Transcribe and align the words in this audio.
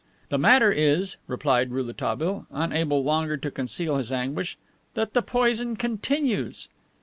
"The 0.29 0.39
matter 0.39 0.71
is," 0.71 1.15
replied 1.27 1.69
Rouletabille, 1.69 2.47
unable 2.49 3.03
longer 3.03 3.37
to 3.37 3.51
conceal 3.51 3.97
his 3.97 4.11
anguish, 4.11 4.57
"that 4.95 5.13
the 5.13 5.21
poison 5.21 5.75
continues." 5.75 6.69